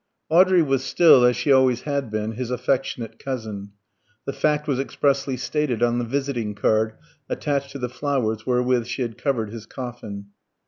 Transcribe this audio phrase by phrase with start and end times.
[0.31, 3.71] Audrey was still (as she always had been) his affectionate cousin.
[4.25, 6.93] The fact was expressly stated on the visiting card
[7.29, 10.29] attached to the flowers wherewith she had covered his coffin.